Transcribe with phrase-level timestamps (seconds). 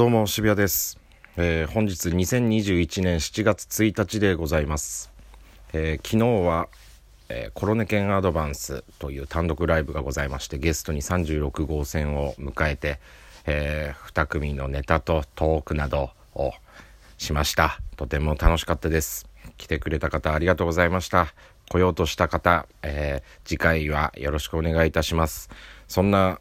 [0.00, 0.98] どうも渋谷です、
[1.36, 5.12] えー、本日2021年7月1日でございます、
[5.74, 6.68] えー、昨日は、
[7.28, 12.98] えー、コロネ犬アドバンスという単独ライブがございましてゲストに36号線を迎えて、
[13.44, 16.52] え2組のネタとトークなどを
[17.18, 17.78] しました。
[17.98, 19.28] とても楽しかったです。
[19.58, 21.34] 来てくれた方ありがとうございました。
[21.68, 25.50] 来ようとした方、え次回はよろしくお願いいたします。
[25.88, 26.40] そんな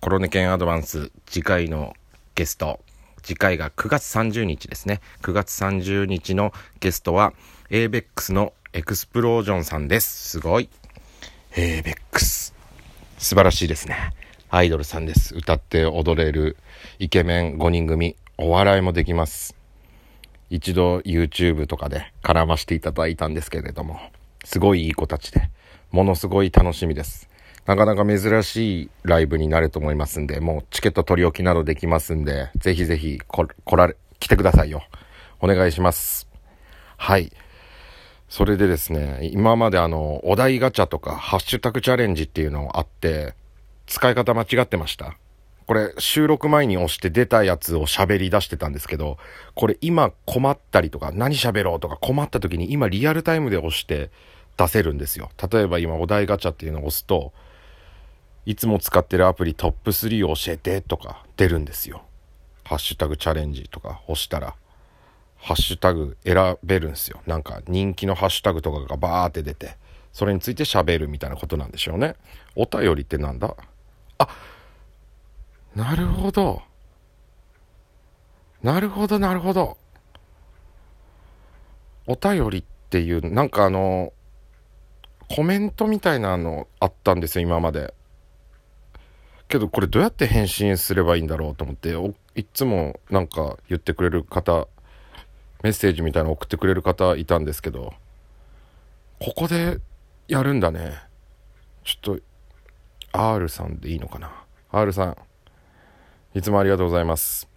[0.00, 1.92] コロネ犬アドバンス次回の
[2.38, 2.78] ゲスト
[3.20, 5.00] 次回が9月30日ですね。
[5.22, 7.32] 9月30日のゲストは
[7.70, 10.28] ABEX のエクスプロージョンさんです。
[10.28, 10.68] すごい。
[11.56, 12.54] ABEX
[13.18, 14.12] 素晴らしいですね。
[14.50, 15.34] アイドルさんです。
[15.34, 16.56] 歌って踊れる
[17.00, 18.14] イケメン5人組。
[18.36, 19.56] お笑いもできます。
[20.48, 23.98] 一度 YouTube とかで絡ましていただいたんですけれども
[24.44, 25.50] すごいいい子たちで
[25.90, 27.28] ものすごい楽しみです。
[27.68, 33.46] なかなか珍しいライブになると思いますんで、もうチケット取り置きなどできますんで、ぜひぜひ来
[33.76, 34.82] られ、来てくださいよ。
[35.38, 36.26] お願いします。
[36.96, 37.30] はい。
[38.30, 43.34] それでですね、今まであの、お題ガチャとか、ハッシュタグチャレンジっていうのがあって、
[43.86, 45.18] 使い方間違ってました。
[45.66, 49.18] これ、収録前に押して出たやつを喋り出してたんですけど、
[49.54, 54.10] これ今困ったりとか、何喋ろうとか困った時に今リアルタイムで押して
[54.56, 55.28] 出せるんですよ。
[55.52, 57.34] 例えば今お題ガチャっていうのを押すと、
[58.48, 62.00] いつも使ってるアプリトップ3を教えてとか出るんですよ。
[62.64, 64.54] ハッシュタグチャレンジとか押したら、
[65.36, 67.20] ハッシュタグ選べるんですよ。
[67.26, 69.76] なんか人気のハッシュタグとかがバーって出て、
[70.14, 72.16] それについて喋るみたいなことなんでしょうね。
[72.56, 73.54] お便りってなんだ？
[74.16, 74.28] あ、
[75.76, 76.62] なるほど。
[78.62, 79.76] なるほど、なるほど。
[82.06, 84.14] お便りっていう、なんかあの、
[85.28, 87.92] コメントみたいなのあったんですよ、今まで。
[89.48, 91.94] けどこれどうやって返信すればいいんだろうと思って
[92.38, 94.68] いつもなんか言ってくれる方
[95.62, 97.94] メッセージみたいなの送ってくれる方いたんですけど
[99.18, 99.78] ここで
[100.28, 100.94] やるんだね。
[101.82, 102.20] ちょっと
[103.12, 104.30] R さんでいいのかな
[104.70, 105.16] ？R さん
[106.34, 107.48] いつもありがとうございます。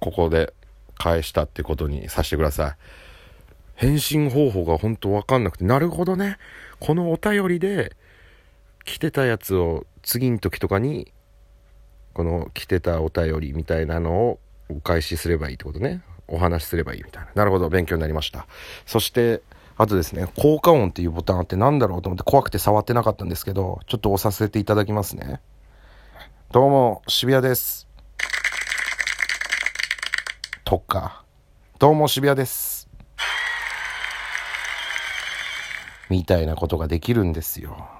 [0.00, 0.52] ここで
[0.96, 2.76] 返したってことにさせてください。
[3.76, 6.36] 返信方法が本当わかんなくてなるほどね。
[6.80, 7.96] このお便りで
[8.88, 11.12] 来てたやつを次の時とかに
[12.14, 14.40] この来てたお便りみたいなのを
[14.70, 16.02] お返しすればいいってことね。
[16.26, 17.30] お話しすればいいみたいな。
[17.34, 18.46] なるほど勉強になりました。
[18.86, 19.42] そして
[19.76, 25.42] あとですね効果音っていうボタンあって何だろうと思って怖くて触ってなかったんですけどちょっと押させていただきますね。
[26.50, 27.86] どうも渋谷です。
[30.64, 31.24] とか。
[31.78, 32.88] どうも渋谷です。
[36.08, 37.97] みたいなことができるんですよ。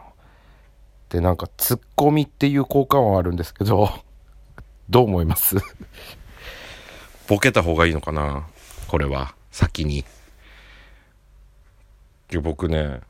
[1.10, 3.90] でなんかツッコミっていう効果音あるんですけど
[4.90, 5.56] どう思います？
[7.28, 8.46] ボケた方がいいのかな？
[8.88, 9.34] これは。
[9.50, 10.04] 先に。
[12.42, 13.00] 僕ね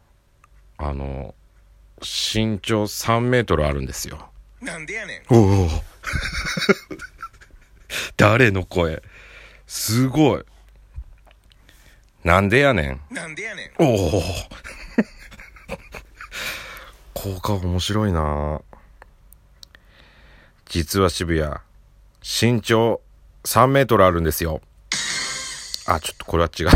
[0.76, 1.34] あの
[2.00, 4.30] 身長3メートルあるんですよ。
[4.60, 5.34] なんでやねん。
[5.34, 5.68] おお
[8.16, 9.02] 誰の声？
[9.66, 10.44] すごい。
[12.24, 13.00] なんでやねん。
[13.10, 13.82] なんでやねん。
[13.82, 14.22] おお
[17.20, 18.60] 効果面白いな
[20.66, 21.52] 実は渋谷、
[22.22, 23.00] 身長
[23.42, 24.60] 3メートルあるんですよ。
[25.88, 26.68] あ、ちょっとこれは違う、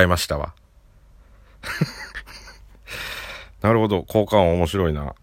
[0.00, 0.54] 違いましたわ。
[3.60, 5.16] なるほど、効果音面白いな。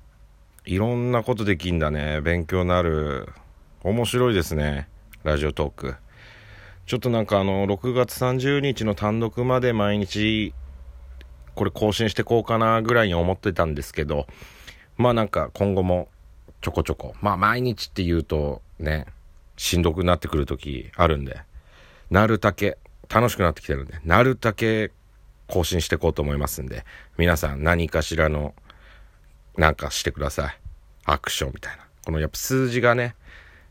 [0.66, 2.20] いろんなことできんだね。
[2.20, 3.30] 勉強になる。
[3.82, 4.90] 面白いですね。
[5.24, 5.96] ラジオトーク。
[6.86, 10.54] ちょっとなんかあの、6月30日の単独まで毎日、
[11.54, 14.28] これ更新してこうかなぐらいに思ってたんですけど、
[14.98, 16.10] まあなんか今後も
[16.62, 19.06] ちょこちょこ、まあ毎日って言うとね、
[19.58, 21.40] しんどくなってくる時あるんで、
[22.10, 22.78] なるだけ、
[23.10, 24.92] 楽しくなってきてるんで、なるだけ
[25.48, 26.86] 更新していこうと思いますんで、
[27.18, 28.54] 皆さん何かしらの、
[29.58, 30.60] なんかしてください。
[31.06, 31.86] アクションみたいな。
[32.06, 33.16] このやっぱ数字がね、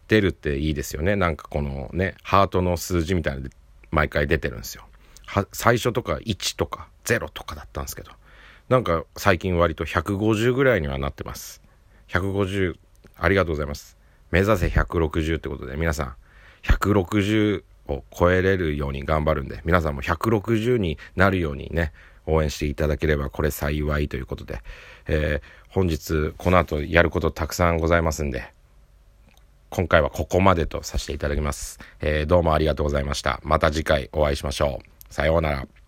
[0.09, 1.17] 出るっていいですよね。
[1.17, 3.55] なんかこのね、ハートの数字みたいなので
[3.91, 4.85] 毎回出てるんですよ。
[5.53, 8.13] 最初とか1とか0とかだったんですけど、
[8.69, 11.63] なんか最近割と150ぐらいにはなってます。
[12.09, 12.77] 150、
[13.17, 13.99] ありがとうございます。
[14.31, 16.15] 目指せ160ってことで、皆さん、
[16.65, 21.93] 160を超えれるように頑張るんで、皆さんも160になるようにね、
[22.27, 24.63] 応援していただければこれ幸いということで、
[25.07, 28.53] えー、本日この後やることたくさんございますんで、
[29.69, 31.79] 今回はここまでとさせていただきます。
[32.01, 33.41] えー、どうもありがとうございました。
[33.43, 35.13] また次回お会いしましょう。
[35.13, 35.84] さようなら。